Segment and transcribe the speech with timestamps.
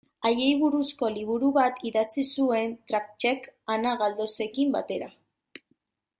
[0.27, 5.13] Haiei buruzko liburu bat idatzi zuen Tranchek, Ana Galdosekin batera.